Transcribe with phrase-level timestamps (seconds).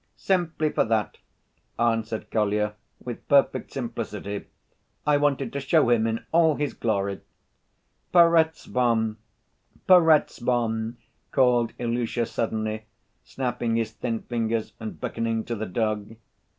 [0.15, 1.19] "Simply for that!"
[1.77, 4.47] answered Kolya, with perfect simplicity.
[5.05, 7.21] "I wanted to show him in all his glory."
[8.11, 9.17] "Perezvon!
[9.85, 10.97] Perezvon,"
[11.31, 12.85] called Ilusha suddenly,
[13.23, 16.15] snapping his thin fingers and beckoning to the dog.